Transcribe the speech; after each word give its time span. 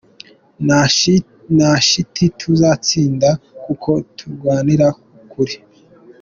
Nta 1.57 1.73
shiti 1.87 2.23
tuzatsinda 2.39 3.29
kuko 3.63 3.89
turwanira 4.17 4.87
ukuri. 5.21 5.55